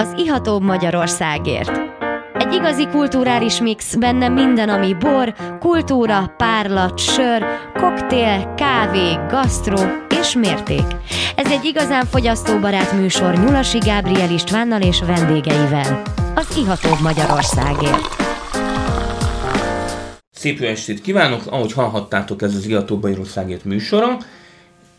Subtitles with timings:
[0.00, 1.80] az Ihatóbb Magyarországért.
[2.34, 9.78] Egy igazi kulturális mix, benne minden, ami bor, kultúra, párlat, sör, koktél, kávé, gasztró
[10.20, 10.84] és mérték.
[11.36, 16.02] Ez egy igazán fogyasztóbarát műsor Nyulasi Gábriel Istvánnal és vendégeivel.
[16.34, 18.06] Az Ihatóbb Magyarországért.
[20.30, 21.42] Szép jó estét kívánok!
[21.46, 24.16] Ahogy hallhattátok, ez az Ihatóbb Magyarországért műsora.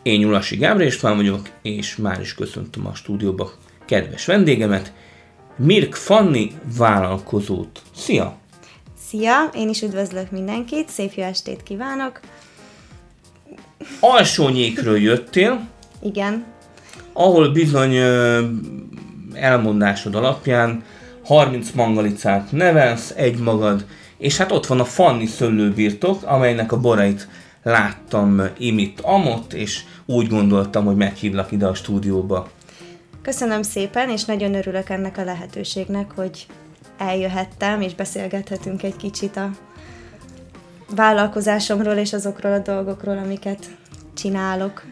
[0.01, 3.51] Én Nyulasi Gábriel István vagyok, és már is köszöntöm a stúdióba
[3.91, 4.93] kedves vendégemet,
[5.55, 7.81] Mirk Fanni vállalkozót.
[7.95, 8.37] Szia!
[9.07, 12.19] Szia, én is üdvözlök mindenkit, szép jó estét kívánok.
[13.99, 15.67] Alsónyékről jöttél,
[16.01, 16.45] Igen,
[17.13, 17.95] ahol bizony
[19.33, 20.83] elmondásod alapján
[21.23, 23.85] 30 mangalicát nevelsz, egy magad,
[24.17, 27.27] és hát ott van a Fanni szőlőbirtok, amelynek a borait
[27.63, 32.49] láttam imit amott, és úgy gondoltam, hogy meghívlak ide a stúdióba.
[33.21, 36.45] Köszönöm szépen, és nagyon örülök ennek a lehetőségnek, hogy
[36.97, 39.49] eljöhettem, és beszélgethetünk egy kicsit a
[40.95, 43.77] vállalkozásomról és azokról a dolgokról, amiket
[44.13, 44.85] csinálok.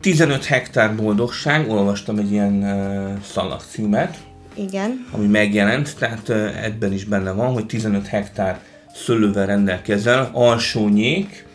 [0.00, 4.16] 15 hektár boldogság, olvastam egy ilyen uh, szalagcímet,
[4.54, 8.60] Igen, ami megjelent, tehát ö, ebben is benne van, hogy 15 hektár
[8.94, 11.46] szőlővel rendelkezel, alsónyék,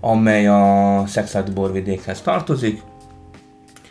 [0.00, 2.82] amely a Szexádi borvidékhez tartozik,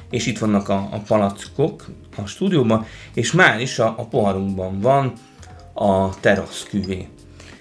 [0.10, 1.86] és itt vannak a, a palackok
[2.18, 5.14] a stúdióban, és már is a, a poharunkban van
[5.74, 7.08] a terasz küvé.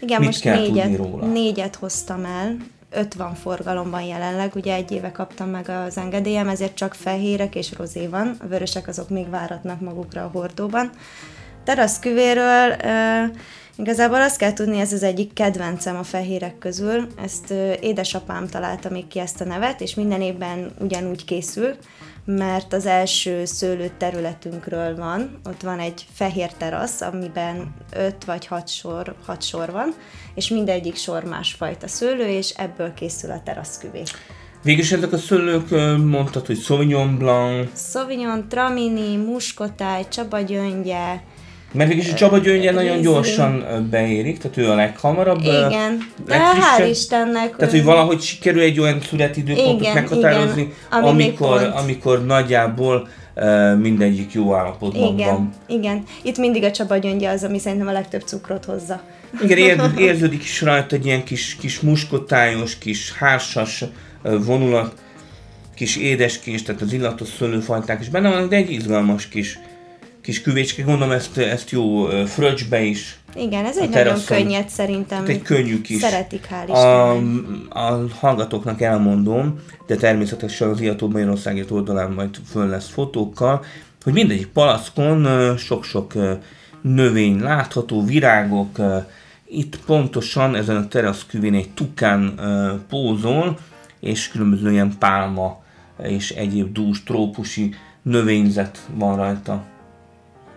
[0.00, 1.26] igen Mit most kell tudni négyet, róla?
[1.26, 2.56] négyet hoztam el,
[2.90, 7.72] öt van forgalomban jelenleg, ugye egy éve kaptam meg az engedélyem, ezért csak fehérek és
[7.76, 10.90] rozé van, a vörösek azok még váratnak magukra a hordóban.
[11.64, 13.36] Terasz küvéről uh,
[13.76, 17.06] igazából azt kell tudni, ez az egyik kedvencem a fehérek közül.
[17.22, 21.76] Ezt uh, édesapám találta még ki ezt a nevet, és minden évben ugyanúgy készül,
[22.26, 28.68] mert az első szőlő területünkről van, ott van egy fehér terasz, amiben öt vagy hat
[28.68, 29.94] sor, hat sor van,
[30.34, 34.02] és mindegyik sor másfajta szőlő, és ebből készül a teraszküvé.
[34.62, 35.70] Végülis ezek a szőlők,
[36.04, 41.20] mondtad, hogy Sauvignon Blanc, Sauvignon, Tramini, Muskotáj, Csabagyöngye,
[41.72, 45.40] mert végülis a Csaba Gyöngye nagyon gyorsan beérik, tehát ő a leghamarabb.
[45.42, 47.56] igen, de hál' Istennek.
[47.56, 51.74] Tehát, hogy valahogy sikerül egy olyan születidőpontot Igen, meghatározni, igen, ami amikor, pont.
[51.74, 55.52] amikor nagyjából uh, mindegyik jó állapotban igen, van.
[55.66, 56.02] igen.
[56.22, 59.00] Itt mindig a Csabagyöngye az, ami szerintem a legtöbb cukrot hozza.
[59.42, 63.84] Igen, ér, érződik is rajta egy ilyen kis, kis muskotályos, kis hársas
[64.22, 64.94] vonulat,
[65.74, 69.58] kis édeskés, tehát az illatos szőlőfajták is benne vannak, de egy izgalmas kis,
[70.26, 70.82] kis küvécske.
[70.82, 73.18] Gondolom ezt, ezt jó fröccsbe is.
[73.34, 75.18] Igen, ez egy nagyon könnyed szerintem.
[75.18, 76.00] Hát egy könnyű kis.
[76.00, 77.74] Szeretik, hál' A, Istennek.
[77.76, 83.64] a hallgatóknak elmondom, de természetesen az Iató Magyarországért oldalán majd föl lesz fotókkal,
[84.02, 86.12] hogy mindegyik palackon sok-sok
[86.80, 88.80] növény látható, virágok,
[89.48, 92.40] itt pontosan ezen a teraszküvén egy tukán
[92.88, 93.58] pózol,
[94.00, 95.62] és különböző ilyen pálma
[96.02, 99.64] és egyéb dús, trópusi növényzet van rajta.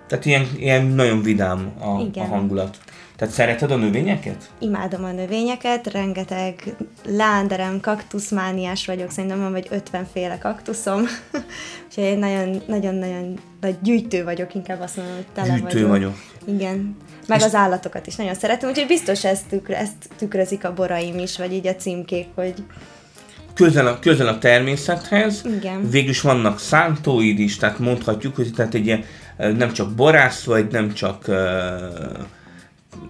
[0.09, 2.77] Tehát ilyen, ilyen nagyon vidám a, a hangulat.
[3.15, 4.49] Tehát szereted a növényeket?
[4.59, 6.75] Imádom a növényeket, rengeteg
[7.05, 11.01] lánderem, kaktuszmániás vagyok, szerintem van vagy 50 féle kaktuszom.
[11.87, 16.15] Úgyhogy én nagyon, nagyon-nagyon nagy gyűjtő vagyok, inkább azt mondom, hogy tele Gyűjtő vagyok.
[16.45, 16.97] Igen.
[17.27, 21.19] Meg És- az állatokat is nagyon szeretem, úgyhogy biztos ezt, tükr, ezt tükrözik a boraim
[21.19, 22.53] is, vagy így a címkék, hogy
[23.53, 25.41] közel a, közel a természethez.
[25.57, 25.89] Igen.
[25.89, 29.03] Végül is vannak szántóid is, tehát mondhatjuk, hogy tehát egy ilyen,
[29.39, 31.27] nem csak borász vagy, nem csak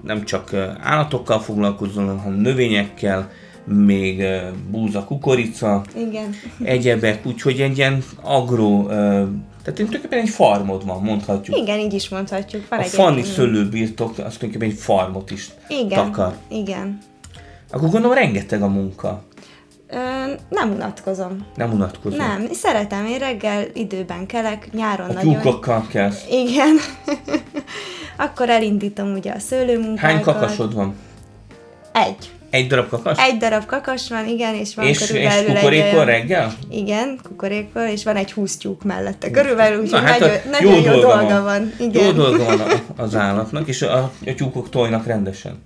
[0.03, 3.31] nem csak állatokkal foglalkozol, hanem növényekkel,
[3.63, 4.23] még
[4.71, 6.35] búza, kukorica, igen.
[6.63, 11.57] egyebek, úgyhogy egy ilyen agro, tehát tulajdonképpen egy farmod van, mondhatjuk.
[11.57, 12.67] Igen, így is mondhatjuk.
[12.69, 16.35] Van A egy Fanni szőlőbirtok, az tulajdonképpen egy farmot is igen, takar.
[16.47, 16.97] Igen.
[17.71, 19.23] Akkor gondolom rengeteg a munka.
[20.49, 21.45] Nem unatkozom.
[21.55, 22.17] Nem unatkozom.
[22.19, 25.33] Nem, szeretem, én reggel időben kelek, nyáron A nagyon...
[25.33, 26.11] tyúkokkal kell.
[26.29, 26.77] Igen.
[28.17, 30.11] Akkor elindítom ugye a szőlőmunkákat.
[30.11, 30.95] Hány kakasod van?
[31.93, 32.31] Egy.
[32.49, 33.17] Egy darab kakas?
[33.19, 36.53] Egy darab kakas van, igen, és van és, és körülbelül egy kukorékol olyan- reggel?
[36.69, 39.31] Igen, kukorékol, és van egy húsz tyúk mellette.
[39.31, 41.73] Körülbelül, úgyhogy hát nagyon, a- nagyon jó, dolga van.
[41.79, 42.05] Igen.
[42.05, 42.61] Jó dolga van
[43.05, 45.61] az állatnak, és a, a tyúkok tojnak rendesen.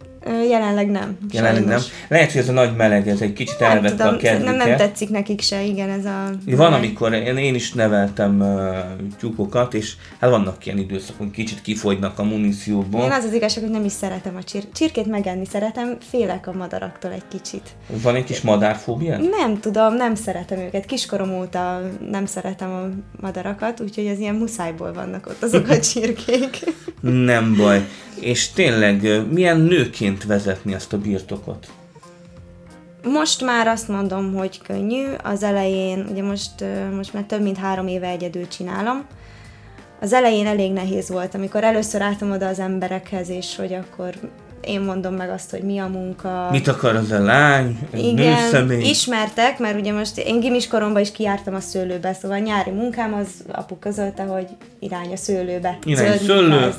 [0.49, 1.17] Jelenleg nem.
[1.31, 1.87] Jelenleg sajnos.
[1.87, 1.93] nem.
[2.07, 4.55] Lehet, hogy ez a nagy meleg, ez egy kicsit Nem elvette tudom, a kedvüket.
[4.57, 6.29] nem, nem tetszik nekik se, igen, ez a...
[6.45, 8.77] Van, amikor én, én is neveltem uh,
[9.19, 13.03] tyúkokat, és hát vannak ilyen időszakon, kicsit kifogynak a munícióból.
[13.03, 16.51] Én az az igazság, hogy nem is szeretem a csir- csirkét megenni, szeretem, félek a
[16.53, 17.69] madaraktól egy kicsit.
[17.87, 19.17] Van egy kis madárfóbia?
[19.17, 20.85] Nem tudom, nem szeretem őket.
[20.85, 21.81] Kiskorom óta
[22.11, 22.89] nem szeretem a
[23.21, 26.57] madarakat, úgyhogy az ilyen muszájból vannak ott azok a csirkék.
[27.01, 27.85] Nem baj.
[28.19, 31.67] És tényleg, milyen nőként vezetni ezt a birtokot?
[33.03, 35.05] Most már azt mondom, hogy könnyű.
[35.23, 36.63] Az elején, ugye most,
[36.95, 39.05] most már több mint három éve egyedül csinálom.
[40.01, 44.13] Az elején elég nehéz volt, amikor először álltam oda az emberekhez, és hogy akkor
[44.61, 46.47] én mondom meg azt, hogy mi a munka.
[46.51, 47.79] Mit akar az a lány?
[47.93, 48.81] Igen, nőszemély?
[48.81, 53.27] ismertek, mert ugye most én gimis koromban is kiártam a szőlőbe, szóval nyári munkám az
[53.51, 54.47] apu közölte, hogy
[54.79, 55.77] irány a szőlőbe.
[55.85, 56.73] Irány szőlő,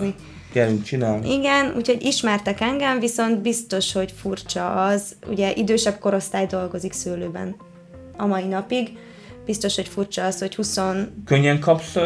[0.54, 1.32] gyerünk csinálni.
[1.32, 7.56] Igen, úgyhogy ismertek engem, viszont biztos, hogy furcsa az, ugye idősebb korosztály dolgozik szőlőben
[8.16, 8.88] a mai napig,
[9.44, 10.78] biztos, hogy furcsa az, hogy 20...
[11.24, 11.96] Könnyen kapsz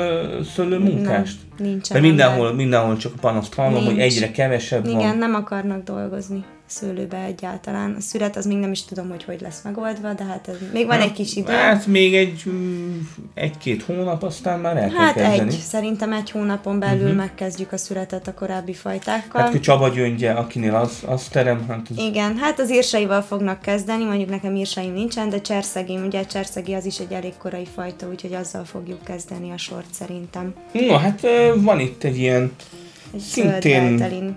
[0.54, 1.38] szőlőmunkást?
[1.58, 3.86] Nem, nincsen Mert mindenhol, mindenhol csak a panaszt hallom, Nincs.
[3.86, 5.18] hogy egyre kevesebb Igen, van.
[5.18, 7.94] nem akarnak dolgozni szőlőbe egyáltalán.
[7.98, 10.86] A szület az még nem is tudom, hogy hogy lesz megoldva, de hát ez, még
[10.86, 11.52] van egy kis idő.
[11.52, 12.98] Hát még egy, mm,
[13.34, 15.38] egy-két hónap, aztán már el Hát kezdeni.
[15.38, 17.16] egy, szerintem egy hónapon belül uh-huh.
[17.16, 19.40] megkezdjük a születet a korábbi fajtákkal.
[19.40, 23.60] Hát, hogy Csaba gyöngye, akinél az, az terem, hát az Igen, hát az írsaival fognak
[23.60, 28.08] kezdeni, mondjuk nekem írsaim nincsen, de cserszegim, ugye cserszegi az is egy elég korai fajta,
[28.08, 30.54] úgyhogy azzal fogjuk kezdeni a sort szerintem.
[30.72, 31.26] Na, hát
[31.56, 32.52] van itt egy ilyen,
[33.14, 34.36] Egy Szintén-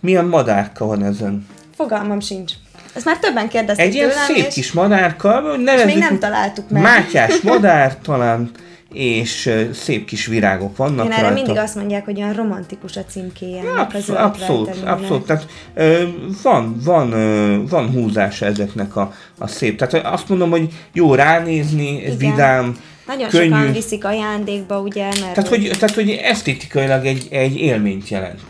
[0.00, 1.46] milyen madárka van ezen?
[1.76, 2.52] Fogalmam sincs.
[2.94, 6.18] Ezt már többen kérdezték Egy ilyen tőlem, szép és, kis madárka, és nevezzük még nem
[6.18, 6.82] találtuk meg.
[6.82, 8.50] Mátyás madár talán,
[8.92, 11.42] és szép kis virágok vannak Igen, erre rajta.
[11.42, 13.60] mindig azt mondják, hogy olyan romantikus a címkéje.
[13.60, 15.26] ennek a Abszolút, abszolút.
[15.26, 16.02] Tehát ö,
[16.42, 19.78] van, van, ö, van húzása ezeknek a, a szép.
[19.78, 22.16] Tehát azt mondom, hogy jó ránézni, Igen.
[22.18, 22.76] vidám,
[23.06, 23.48] Nagyon könnyű.
[23.48, 28.40] sokan viszik ajándékba, ugye, mert Tehát hogy, tehát, hogy esztétikailag egy, egy élményt jelent.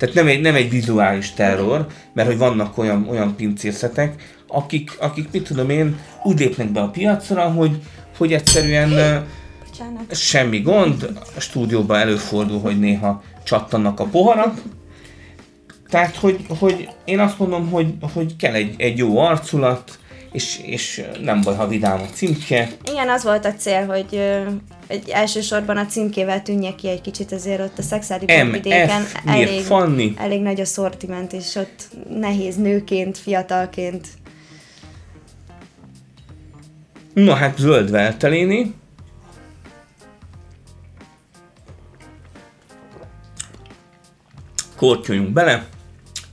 [0.00, 5.28] Tehát nem egy, nem egy vizuális terror, mert hogy vannak olyan, olyan pincészetek, akik, akik,
[5.32, 7.82] mit tudom én, úgy lépnek be a piacra, hogy,
[8.16, 8.88] hogy egyszerűen
[9.66, 10.16] Bocsánat.
[10.16, 14.62] semmi gond, a stúdióban előfordul, hogy néha csattannak a poharak,
[15.88, 19.98] tehát, hogy, hogy én azt mondom, hogy, hogy kell egy, egy jó arculat,
[20.32, 22.68] és, és nem baj, ha vidám a címke.
[22.90, 24.46] Igen, az volt a cél, hogy ö,
[24.86, 30.14] egy elsősorban a címkével tűnjek ki egy kicsit, azért ott a szexádi vidéken elég, Fanni?
[30.16, 34.08] elég nagy a szortiment, és ott nehéz nőként, fiatalként.
[37.14, 38.74] Na hát zöld velteléni.
[44.76, 45.68] Kortyoljunk bele.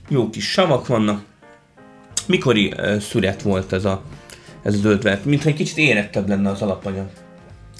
[0.08, 1.24] Jó kis savak vannak.
[2.28, 4.02] Mikori szület volt ez a,
[4.62, 5.24] ez a zöld velt?
[5.24, 7.06] Mintha egy kicsit érettebb lenne az alapanyag.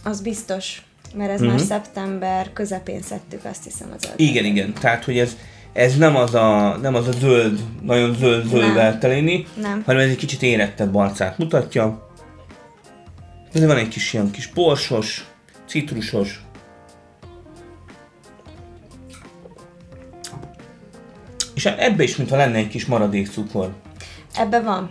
[0.04, 0.82] Az biztos,
[1.14, 1.48] mert ez Mhm.
[1.50, 4.12] már szeptember közepén szedtük, azt hiszem az öt.
[4.16, 4.72] Igen, igen.
[4.72, 5.36] Tehát, hogy ez,
[5.72, 8.74] ez nem az a, nem az a zöld, nagyon zöld, zöld Nem.
[8.74, 9.82] velteléni, Nem.
[9.86, 12.08] hanem ez egy kicsit érettebb arcát mutatja.
[13.52, 15.24] Ez van egy kis ilyen kis borsos,
[15.66, 16.42] citrusos.
[21.54, 23.72] És ebbe is, mintha lenne egy kis maradék cukor.
[24.38, 24.90] Ebbe van.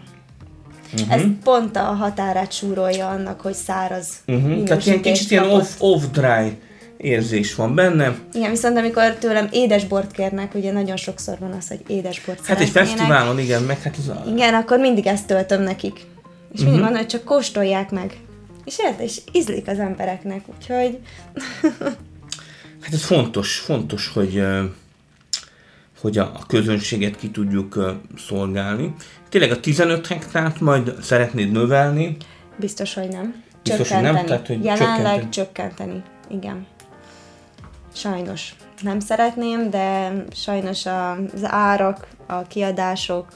[0.94, 1.13] Uh-huh.
[1.13, 4.63] Ez pont a határát súrolja annak, hogy száraz Uh-huh.
[4.63, 6.57] Tehát ilyen kicsit ilyen off, off-dry
[6.97, 8.15] érzés van benne.
[8.33, 12.69] Igen, viszont amikor tőlem édesbort kérnek, ugye nagyon sokszor van az, hogy édesbort Hát egy
[12.69, 14.23] fesztiválon, igen, meg hát ez a...
[14.27, 15.95] Igen, akkor mindig ezt töltöm nekik.
[16.53, 16.79] És mindig Mhm.
[16.81, 18.13] mondom, hogy csak kóstolják meg.
[18.65, 20.99] És érted, és ízlik az embereknek, úgyhogy
[22.81, 24.44] Hát ez fontos, fontos, hogy,
[26.01, 28.94] hogy a, a közönséget ki tudjuk szolgálni.
[29.30, 32.18] Tényleg a 15 hektárt majd szeretnéd növelni,
[32.59, 33.44] biztos, hogy nem.
[33.63, 34.25] Biztos, hogy nem?
[34.25, 35.30] Tehát, hogy Jelenleg csökkenteni.
[35.30, 36.04] csökkenteni.
[36.30, 36.66] Igen.
[37.94, 38.56] Sajnos.
[38.81, 43.27] Nem szeretném, de sajnos az árak, a kiadások,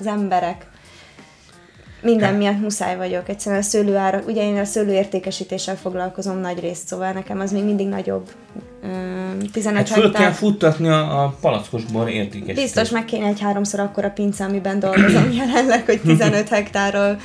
[0.00, 0.66] az emberek,
[2.02, 3.28] minden Hát- miatt muszáj vagyok.
[3.28, 7.86] Egyszerűen a szőlőárak, ugye én a szőlőértékesítéssel foglalkozom nagy részt, szóval nekem az még mindig
[7.88, 8.30] nagyobb.
[8.86, 12.60] Ö, 15 hát föl kell futtatni a, a palackos bor értékesítést.
[12.60, 17.20] Biztos meg kéne egy háromszor akkora pince, amiben dolgozom jelenleg, hogy 15 hektárról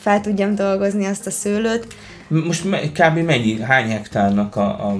[0.00, 1.86] fel tudjam dolgozni azt a szőlőt.
[2.28, 3.18] Most kb.
[3.18, 4.96] mennyi, hány hektárnak a, a,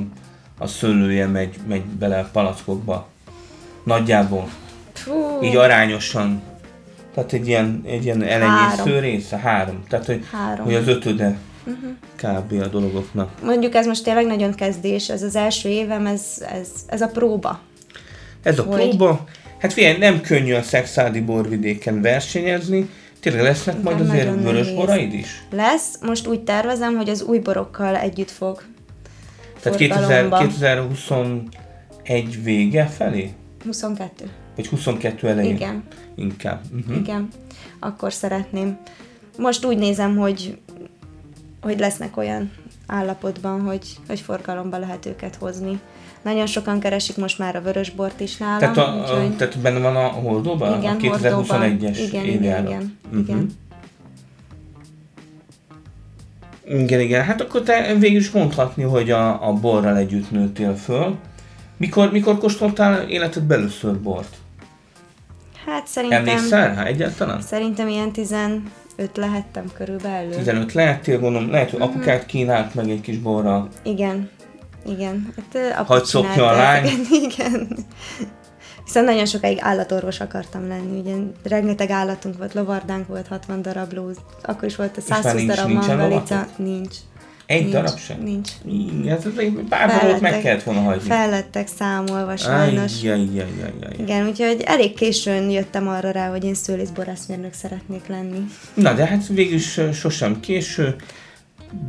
[0.58, 3.08] a szőlője megy, megy bele a palackokba?
[3.84, 4.48] Nagyjából.
[4.92, 6.42] Fú, Így arányosan.
[7.14, 9.36] Tehát egy ilyen, egy ilyen elenyésző része?
[9.36, 9.82] Három.
[9.88, 10.64] Tehát, hogy, Három.
[10.64, 11.38] hogy az ötöde
[12.16, 12.52] kb.
[12.62, 13.42] a dologoknak.
[13.42, 17.60] mondjuk ez most tényleg nagyon kezdés, ez az első évem, ez, ez, ez a próba.
[18.42, 18.88] Ez a Hogy?
[18.88, 19.24] próba,
[19.58, 22.88] Hát figyelj, nem könnyű a szexádi borvidéken versenyezni,
[23.20, 25.42] Tényleg lesznek majd Nem azért nagyon vörös boraid is?
[25.50, 28.62] Lesz, most úgy tervezem, hogy az új borokkal együtt fog
[29.62, 30.38] Tehát 2000, forgalomba.
[30.38, 33.30] 2021 vége felé?
[33.64, 34.30] 22.
[34.56, 35.54] Vagy 22 elején?
[35.54, 35.82] Igen.
[36.14, 36.60] Inkább.
[36.72, 36.96] Uh-huh.
[36.96, 37.28] Igen,
[37.78, 38.78] akkor szeretném.
[39.38, 40.58] Most úgy nézem, hogy,
[41.62, 42.50] hogy lesznek olyan
[42.86, 45.80] állapotban, hogy, hogy forgalomba lehet őket hozni.
[46.22, 48.58] Nagyon sokan keresik most már a vörösbort is nálam.
[48.58, 50.78] Tehát, a, úgyhogy- tehát benne van a Holdóban?
[50.78, 51.62] igen, a 2021-es Hordóban.
[51.72, 52.68] Igen, igen, évjárat.
[52.68, 53.18] igen, Mhm.
[53.18, 53.46] igen.
[56.64, 57.24] Igen, igen.
[57.24, 61.16] Hát akkor te végül is mondhatni, hogy a, a borral együtt nőttél föl.
[61.76, 64.36] Mikor, mikor kóstoltál életed először bort?
[65.66, 67.40] Hát szerintem, Emlékszel rá egyáltalán?
[67.40, 68.12] szerintem ilyen
[69.00, 70.30] 15 lehettem körülbelül.
[70.34, 71.80] 15 lehettél, gondolom, lehet, Mhm.
[71.80, 73.68] hogy apukát kínált meg egy kis borra.
[73.82, 74.30] Igen,
[74.86, 75.32] igen.
[75.36, 76.84] Hát, apu Hadd csinálta a lány.
[76.84, 77.68] ezeket, Igen.
[78.84, 84.10] Viszont nagyon sokáig állatorvos akartam lenni, ugye rengeteg állatunk volt, lovardánk volt, 60 darab ló,
[84.42, 86.46] akkor is volt a már 120 nincs- darab mangalica.
[86.56, 86.96] Nincs.
[87.50, 88.22] Egy nincs, darab sem?
[88.22, 88.50] Nincs.
[88.64, 91.08] Igen, ez egy pár borót meg kellett volna hagyni.
[91.08, 93.02] Fellettek számolva sajnos.
[93.02, 93.94] Ajjajjajjajjaj.
[93.98, 98.44] Igen, úgyhogy elég későn jöttem arra rá, hogy én szőlészborászmérnök szeretnék lenni.
[98.74, 100.96] Na, de hát végül is sosem késő,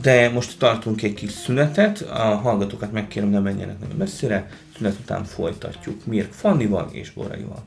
[0.02, 5.24] de most tartunk egy kis szünetet, a hallgatókat megkérem, ne menjenek nagyon messzire, szünet után
[5.24, 7.64] folytatjuk Mirk Fannival és Boraival.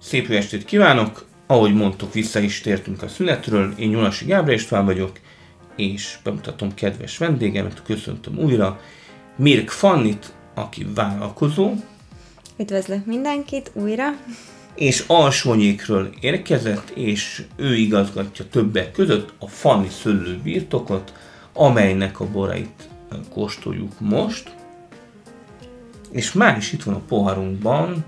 [0.00, 1.30] Szép jó estét kívánok!
[1.52, 3.74] Ahogy mondtuk, vissza is tértünk a szünetről.
[3.76, 5.18] Én Nyulasi Gábor István vagyok,
[5.76, 8.80] és bemutatom kedves vendégemet, köszöntöm újra,
[9.36, 11.72] Mirk Fannit, aki vállalkozó,
[12.58, 14.04] Üdvözlök mindenkit újra.
[14.74, 21.12] és Alsonyékről érkezett, és ő igazgatja többek között a Fanni Szöllő birtokot,
[21.52, 22.88] amelynek a borait
[23.30, 24.54] kóstoljuk most.
[26.10, 28.04] És már is itt van a poharunkban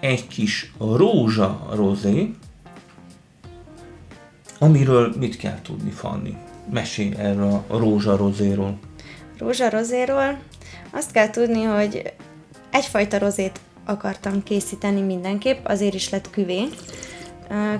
[0.00, 2.34] egy kis rózsa rozé,
[4.62, 6.36] amiről mit kell tudni, Fanni?
[6.72, 8.78] Mesélj erről a rózsa rozéról.
[9.38, 10.38] Rózsa rozéról
[10.90, 12.12] azt kell tudni, hogy
[12.70, 16.62] egyfajta rozét akartam készíteni mindenképp, azért is lett küvé.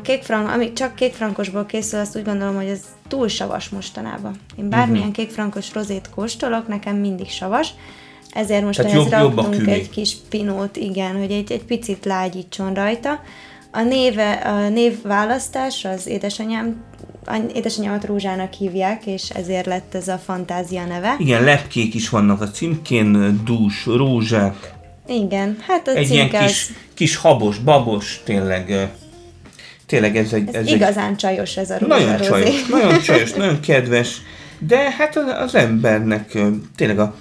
[0.03, 4.35] Kékfrank, ami csak kékfrankosból készül, azt úgy gondolom, hogy ez túl savas mostanában.
[4.57, 5.09] Én bármilyen Mhm.
[5.11, 5.25] uh-huh.
[5.25, 7.69] kékfrankos rozét kóstolok, nekem mindig savas,
[8.33, 9.73] ezért most Tehát ehhez jobb- jobb raktunk küvé.
[9.73, 13.21] egy kis pinót, igen, hogy egy, egy picit lágyítson rajta.
[13.75, 16.85] A, néve, a névválasztás az édesanyám,
[17.25, 21.15] any- édesanyámat Rózsának hívják, és ezért lett ez a fantázia neve.
[21.19, 24.73] Igen, lepkék is vannak a címkén, dús, rózsák,
[25.07, 28.91] Igen, hát a egy ilyen kis, az, kis habos, babos, tényleg,
[29.87, 30.49] tényleg ez egy...
[30.49, 32.29] ez, Ez igazán csajos ez a egy rózsa nagyon rozé.
[32.29, 34.17] csajos, nagyon csajos, nagyon kedves,
[34.59, 36.39] de hát az, az embernek
[36.77, 37.15] tényleg a,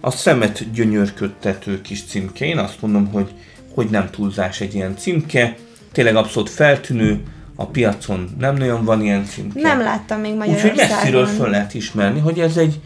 [0.00, 2.44] a szemet gyönyörködtető kis címke.
[2.44, 3.30] Én azt mondom, hogy,
[3.74, 5.56] hogy nem túlzás egy ilyen címke,
[5.92, 7.22] tényleg abszolút feltűnő,
[7.56, 9.60] a piacon nem nagyon van ilyen címke.
[9.60, 10.94] Nem láttam még Úgyhogy Magyarországon.
[10.94, 12.80] messziről föl lehet ismerni, hogy ez egy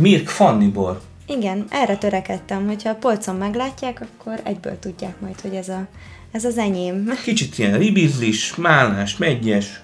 [0.00, 1.00] Mirk Fanni bor.
[1.26, 5.86] Igen, erre törekedtem, hogyha a polcon meglátják, akkor egyből tudják majd, hogy ez, a,
[6.32, 7.12] ez az enyém.
[7.24, 9.82] Kicsit ilyen ribizlis, málnás, megyes.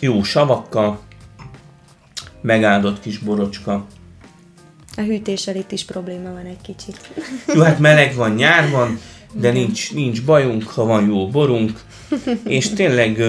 [0.00, 1.00] Jó savakkal.
[2.42, 3.86] Megáldott kis borocska.
[4.96, 7.10] A hűtéssel itt is probléma van egy kicsit.
[7.54, 8.98] Jó, hát meleg van, nyár van,
[9.32, 11.80] de nincs, nincs bajunk, ha van jó borunk.
[12.44, 13.24] És tényleg,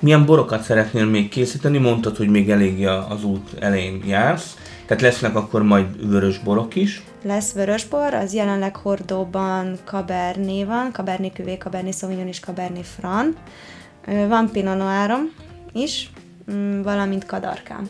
[0.00, 1.78] milyen borokat szeretnél még készíteni?
[1.78, 4.56] Mondtad, hogy még eléggé az út elején jársz.
[4.86, 7.02] Tehát lesznek akkor majd vörös borok is.
[7.22, 13.36] Lesz vörösbor, az jelenleg hordóban Cabernet van, Cabernet Cuvée, Cabernet Sauvignon és Cabernet Franc.
[14.28, 15.32] Van Pinot Noirom
[15.72, 16.10] is,
[16.52, 17.88] mm, valamint Kadarkám.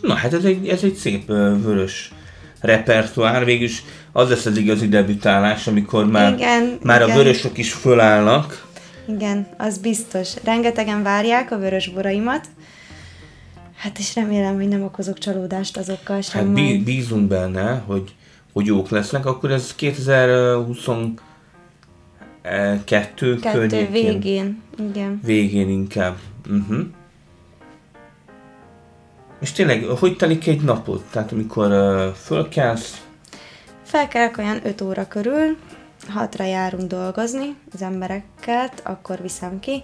[0.00, 1.26] Na hát ez egy, ez egy szép
[1.62, 2.12] vörös
[2.60, 7.16] repertoár, végülis az lesz az igazi debütálás, amikor már, Igen, már a igen.
[7.16, 8.68] vörösök is fölállnak.
[9.08, 10.34] Igen, az biztos.
[10.44, 12.46] Rengetegen várják a vörösboraimat.
[13.76, 16.44] Hát és remélem, hogy nem okozok csalódást azokkal sem.
[16.44, 18.14] Hát bí, bízunk benne, hogy,
[18.52, 21.20] hogy jók lesznek, akkor ez 2022
[22.84, 23.90] Kettő környékén.
[23.90, 24.62] végén.
[24.90, 25.20] Igen.
[25.24, 26.16] Végén inkább.
[26.50, 26.80] Uh-huh.
[29.40, 31.02] És tényleg, hogy telik egy napot?
[31.10, 33.00] Tehát amikor uh, fölkelsz,
[33.90, 35.56] Felkelek olyan 5 óra körül,
[36.08, 39.82] hatra járunk dolgozni az embereket, akkor viszem ki.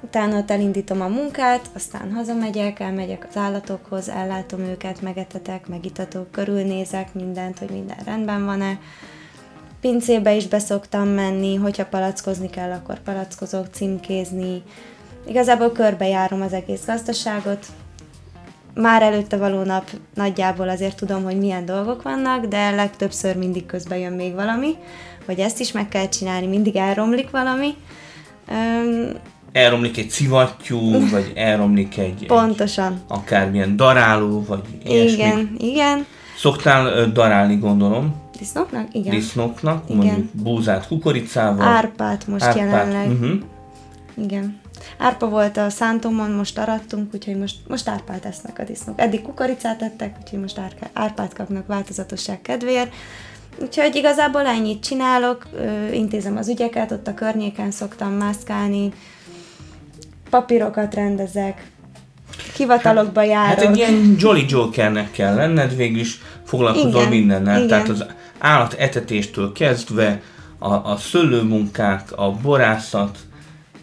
[0.00, 7.14] Utána ott elindítom a munkát, aztán hazamegyek, elmegyek az állatokhoz, ellátom őket, megetetek, megitatok, körülnézek
[7.14, 8.78] mindent, hogy minden rendben van-e.
[9.80, 14.62] Pincébe is beszoktam menni, hogyha palackozni kell, akkor palackozok, címkézni.
[15.26, 17.66] Igazából körbejárom az egész gazdaságot,
[18.74, 23.98] már előtte való nap nagyjából azért tudom, hogy milyen dolgok vannak, de legtöbbször mindig közben
[23.98, 24.74] jön még valami,
[25.26, 27.74] vagy ezt is meg kell csinálni, mindig elromlik valami.
[28.48, 29.10] Öm,
[29.52, 32.92] elromlik egy szivattyú, vagy elromlik egy, Pontosan.
[32.92, 35.12] egy akármilyen daráló, vagy ilyesmi.
[35.12, 36.06] Igen, igen.
[36.36, 38.94] Szoktál darálni, gondolom, Disznóknak?
[38.94, 39.10] Igen.
[39.14, 39.96] disznóknak, Igen.
[39.96, 41.66] mondjuk búzát kukoricával.
[41.66, 42.62] Árpát most árpát.
[42.62, 43.10] jelenleg.
[43.10, 43.40] Uh-huh.
[44.14, 44.60] Igen.
[44.98, 49.00] Árpa volt a szántómon, most arattunk, úgyhogy most, most árpát esznek a disznók.
[49.00, 52.92] Eddig kukoricát ettek, úgyhogy most árka, árpát kapnak változatosság kedvéért.
[53.60, 55.46] Úgyhogy igazából ennyit csinálok,
[55.92, 58.92] intézem az ügyeket, ott a környéken szoktam mászkálni,
[60.30, 61.70] papírokat rendezek,
[62.56, 63.58] hivatalokba járok.
[63.58, 67.56] Hát egy ilyen Jolly Jokernek kell lenned, végül is foglalkozol Igen, mindennel.
[67.56, 67.68] igen.
[67.68, 68.04] Tehát az
[68.38, 70.22] állat etetéstől kezdve
[70.58, 73.18] a, a szőlőmunkák, a borászat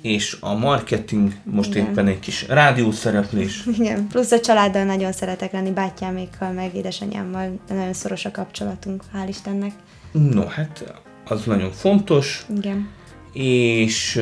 [0.02, 1.86] és a marketing, most Igen.
[1.86, 3.66] éppen egy kis rádiószereplés.
[3.78, 9.28] Igen, plusz a családdal nagyon szeretek lenni, bátyámékkal, meg édesanyámmal nagyon szoros a kapcsolatunk, hál'
[9.28, 9.72] Istennek.
[10.12, 10.94] No, hát
[11.26, 12.90] az nagyon fontos, Igen.
[13.34, 14.22] és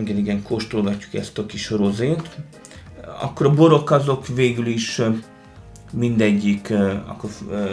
[0.00, 2.28] igen, igen, kóstolgatjuk ezt a kis rozét.
[3.20, 5.00] Akkor a borok azok végül is
[5.92, 6.70] mindegyik
[7.06, 7.30] akkor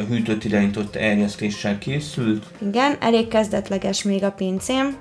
[0.08, 2.46] hűtött irányított erjesztéssel készült.
[2.68, 4.98] Igen, elég kezdetleges még a pincém.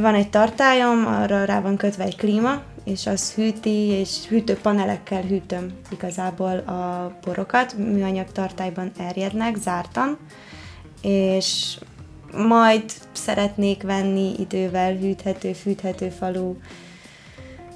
[0.00, 5.70] Van egy tartályom, arra rá van kötve egy klíma, és az hűti, és hűtőpanelekkel hűtöm
[5.90, 7.76] igazából a borokat.
[7.76, 10.18] Műanyag tartályban erjednek, zártan,
[11.02, 11.78] és
[12.32, 12.82] majd
[13.12, 16.54] szeretnék venni idővel hűthető, fűthető falu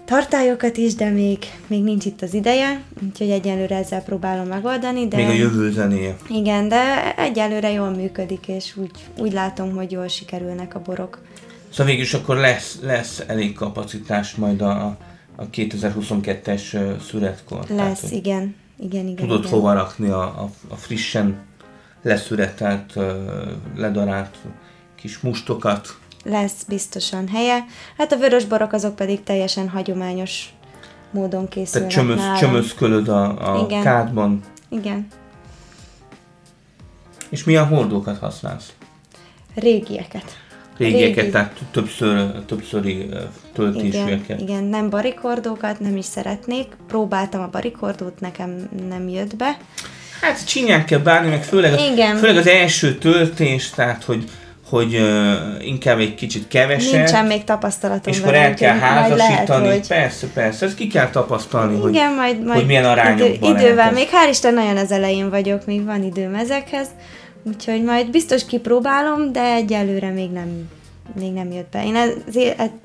[0.04, 5.08] tartályokat is, de még, még nincs itt az ideje, úgyhogy egyelőre ezzel próbálom megoldani.
[5.08, 5.16] De...
[5.16, 6.16] Még a jövő zenéje.
[6.28, 11.20] Igen, de egyelőre jól működik, és úgy, úgy látom, hogy jól sikerülnek a borok.
[11.72, 14.96] Szóval végül is akkor lesz, lesz elég kapacitás majd a,
[15.36, 17.64] a 2022-es ö, szüretkor.
[17.68, 18.54] Lesz, hogy igen.
[18.78, 19.16] Igen, igen.
[19.16, 19.50] tudod igen.
[19.50, 21.40] hova rakni a, a, a frissen
[22.02, 22.94] leszüretelt,
[23.76, 24.36] ledarált
[24.96, 25.96] kis mustokat.
[26.24, 27.64] Lesz biztosan helye.
[27.96, 30.54] Hát a vörös borok azok pedig teljesen hagyományos
[31.10, 32.38] módon készülnek Tehát csömöz, nálam.
[32.38, 33.82] csömözkölöd a, a Igen.
[33.82, 34.40] kádban.
[34.68, 35.06] Igen.
[37.28, 38.72] És milyen hordókat használsz?
[39.54, 40.41] Régieket.
[40.78, 41.30] Régieket, Régi.
[41.30, 44.40] tehát többször, többszöri Igen, töltésűeket.
[44.40, 46.66] igen, nem barikhordókat, nem is szeretnék.
[46.88, 49.56] Próbáltam a barikhordót, nekem nem jött be.
[50.20, 52.16] Hát csinyán kell bánni, meg főleg, Igen.
[52.16, 54.24] főleg az első töltés, tehát hogy,
[54.68, 56.92] hogy ö, inkább egy kicsit kevesebb.
[56.92, 59.86] Nincsen még tapasztalatom És akkor el kell házasítani, lehet, hogy...
[59.86, 63.74] persze, persze, ezt ki kell tapasztalni, hogy, Igen, majd, majd hogy milyen arányokban idő, idővel,
[63.74, 66.86] lehet még hál' Isten nagyon az elején vagyok, még van időm ezekhez,
[67.42, 70.68] úgyhogy majd biztos kipróbálom, de egyelőre még nem,
[71.18, 71.84] még nem jött be.
[71.84, 72.10] Én ez,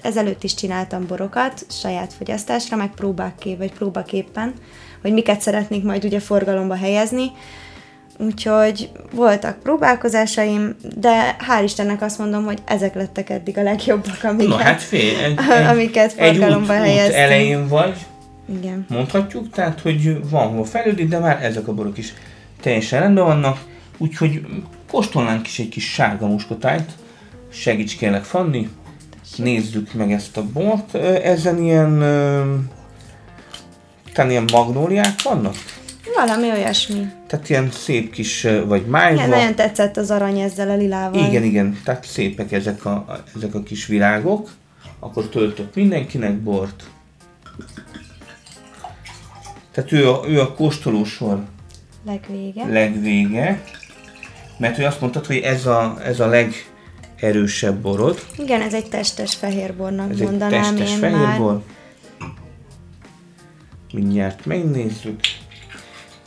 [0.02, 4.54] ezelőtt is csináltam borokat saját fogyasztásra, meg próbákké, vagy próbaképpen,
[5.02, 7.32] hogy miket szeretnék majd ugye forgalomba helyezni,
[8.20, 14.48] Úgyhogy voltak próbálkozásaim, de hál' Istennek azt mondom, hogy ezek lettek eddig a legjobbak, amiket,
[14.48, 18.06] No hát fél, egy, amiket egy út, forgalomba út elején vagy,
[18.60, 18.86] Igen.
[18.89, 22.13] mondhatjuk, tehát hogy van hol fejlődni, de már ezek a borok is
[22.62, 23.58] teljesen rendben vannak,
[23.97, 24.45] úgyhogy
[24.91, 26.91] kóstolnánk is egy kis sárga muskotájt,
[27.51, 28.69] segíts kérlek Fanni,
[29.36, 31.99] nézzük meg ezt a bort, ezen ilyen,
[34.13, 35.55] talán ilyen magnóliák vannak?
[36.15, 37.07] Valami olyasmi.
[37.27, 39.17] Tehát ilyen szép kis, vagy májva.
[39.17, 41.25] Igen, nagyon tetszett az arany ezzel a lilával.
[41.27, 44.49] Igen, igen, tehát szépek ezek a, a- ezek a kis virágok.
[44.99, 46.83] Akkor töltök mindenkinek bort.
[49.71, 51.43] Tehát ő a, ő a kóstolósor
[52.05, 52.65] Legvége.
[52.65, 53.63] legvége.
[54.58, 58.26] Mert hogy azt mondtad, hogy ez a, ez a legerősebb borod.
[58.38, 61.12] Igen, ez egy testes fehérbornak Ez egy mondanám testes én már.
[61.12, 61.62] fehérbor.
[63.93, 65.20] Mindjárt megnézzük.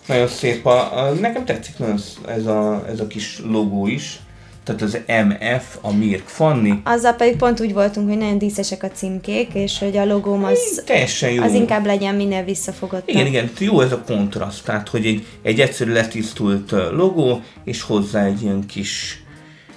[0.06, 4.20] Nagyon szép a, a nekem tetszik nagyon ez a, ez a kis logó is.
[4.64, 6.80] Tehát az MF, a Mirk Fanni.
[6.84, 10.82] Azzal pedig pont úgy voltunk, hogy nagyon díszesek a címkék, és hogy a logóm az,
[10.86, 11.42] Teljesen jó.
[11.42, 13.08] az inkább legyen minél visszafogottabb.
[13.08, 18.24] Igen, igen, jó ez a kontraszt, tehát hogy egy, egy egyszerű letisztult logó, és hozzá
[18.24, 19.22] egy ilyen kis,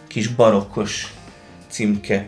[0.07, 1.13] kis barokkos
[1.67, 2.25] címke.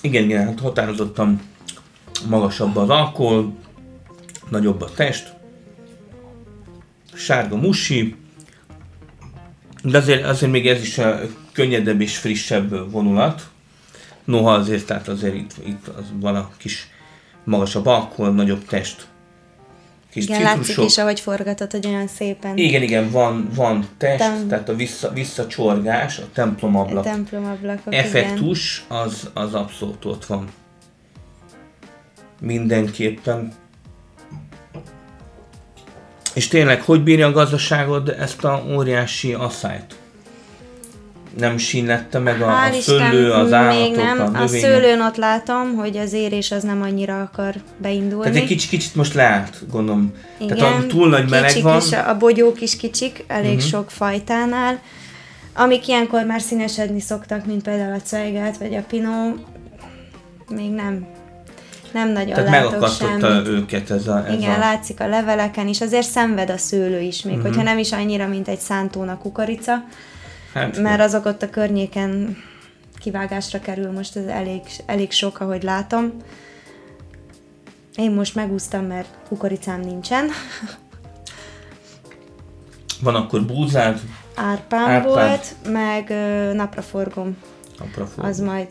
[0.00, 1.40] Igen, igen, hát határozottan
[2.28, 3.54] magasabb az alkohol,
[4.48, 5.34] nagyobb a test,
[7.14, 8.14] sárga musi,
[9.82, 11.20] de azért, azért még ez is a
[11.52, 13.42] könnyedebb és frissebb vonulat.
[14.24, 16.88] Noha azért, tehát azért itt, itt az van a kis
[17.44, 19.06] magasabb alkohol, nagyobb test.
[20.10, 20.58] kis Igen, citrusok.
[20.58, 24.74] látszik is, ahogy forgatod, hogy olyan szépen Igen, igen, van, van test, Tem- tehát a
[24.74, 30.48] vissza, visszacsorgás, a templomablak a templomablakok, effektus, az, az abszolút ott van.
[32.40, 33.52] Mindenképpen.
[36.36, 39.94] És tényleg, hogy bírja a gazdaságod ezt a óriási asszályt?
[41.38, 44.34] Nem sínlette meg a, a szőlő, az állatok, még nem.
[44.34, 48.22] a A szőlőn ott látom, hogy az érés az nem annyira akar beindulni.
[48.22, 50.12] Tehát egy kicsit, kicsit most leállt, gondolom.
[50.38, 53.68] Igen, Tehát ha túl nagy meleg van, Is, a bogyók is kicsik, elég uh-huh.
[53.68, 54.80] sok fajtánál.
[55.54, 59.34] Amik ilyenkor már színesedni szoktak, mint például a cejgát vagy a pinó,
[60.48, 61.06] még nem.
[61.96, 63.46] Nem nagyon tehát látok semmit.
[63.46, 64.26] őket ez a...
[64.26, 64.58] Ez Igen, a...
[64.58, 67.48] látszik a leveleken is, azért szenved a szőlő is, még uh-huh.
[67.48, 69.84] hogyha nem is annyira, mint egy szántónak kukorica,
[70.52, 72.36] Hát, mert azok ott a környéken
[72.98, 76.12] kivágásra kerül, most ez elég, elég sok, ahogy látom.
[77.96, 80.28] Én most megúsztam, mert kukoricám nincsen.
[83.02, 84.00] Van akkor búzád,
[84.34, 85.04] Árpám Árpád.
[85.04, 87.36] volt, meg ö, napraforgom.
[87.78, 88.24] naprafog.
[88.24, 88.68] Az majd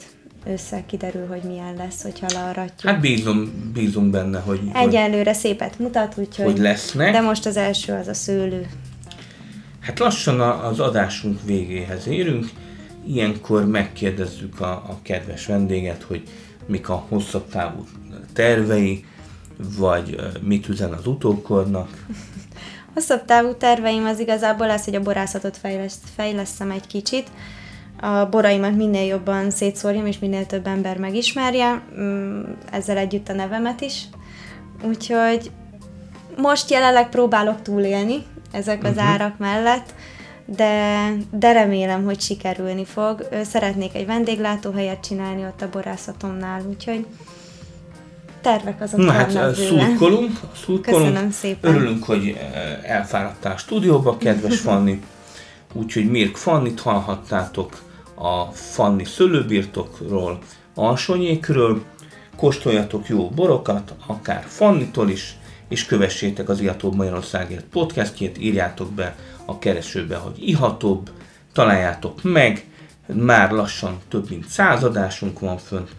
[0.48, 2.92] össze kiderül, hogy milyen lesz, hogyha learatjuk.
[2.92, 6.46] Hát bízom, bízunk benne, hogy, hogy, Egyelőre szépet mutat, úgyhogy...
[6.46, 7.12] hogy lesznek.
[7.12, 8.68] De most az első az a szőlő.
[9.80, 12.50] Hát lassan a- az adásunk végéhez érünk.
[13.08, 16.24] Ilyenkor megkérdezzük a, a kedves vendéget, hogy
[16.66, 17.86] mik a hosszabb távú
[18.34, 19.06] tervei,
[19.78, 21.90] vagy mit üzen az utókornak.
[22.94, 27.28] Hosszabb távú terveim az igazából lesz, hogy a borászatot fejleszt, fejlesztem egy kicsit.
[28.00, 31.82] A boraimat minél jobban szétszórjam, és minél több ember megismerje.
[32.00, 34.04] Mm, Ezzel együtt a nevemet is.
[34.84, 35.52] Úgyhogy
[36.38, 39.10] most jelenleg próbálok túlélni ezek az uh-huh.
[39.10, 39.94] árak mellett,
[40.46, 43.28] de, de remélem, hogy sikerülni fog.
[43.44, 47.06] Szeretnék egy vendéglátóhelyet csinálni ott a borászatomnál, úgyhogy
[48.42, 50.82] tervek azok Na hát szurkolunk, szurkolunk.
[50.82, 51.76] Köszönöm szépen.
[51.76, 52.38] Örülünk, hogy
[52.84, 55.02] elfáradtál a stúdióba, kedves Fanni.
[55.76, 57.82] Úgyhogy Mirk Fannit hallhattátok
[58.16, 60.40] a Fanni szőlőbirtokról,
[60.76, 61.84] Alsonyékről.
[62.36, 65.38] Kóstoljatok jó borokat, akár Fannitól is,
[65.70, 71.10] és kövessétek az Ihatóbb Magyarországért podcastjét, írjátok be a keresőbe, hogy ihatóbb,
[71.54, 72.66] találjátok meg,
[73.14, 75.90] már lassan több mint száz adásunk van fönt,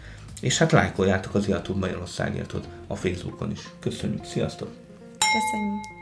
[0.41, 2.53] és hát lájkoljátok az Ihatóbb Magyarországért
[2.87, 3.61] a Facebookon is.
[3.79, 4.69] Köszönjük, sziasztok!
[5.17, 5.96] Köszönjük.